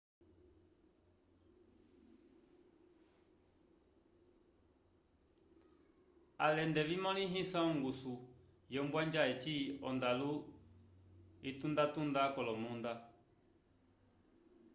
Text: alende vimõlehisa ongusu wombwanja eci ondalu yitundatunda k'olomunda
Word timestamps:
alende 6.45 6.81
vimõlehisa 6.89 7.59
ongusu 7.69 8.13
wombwanja 8.73 9.21
eci 9.33 9.55
ondalu 9.89 10.31
yitundatunda 11.45 12.21
k'olomunda 12.33 12.91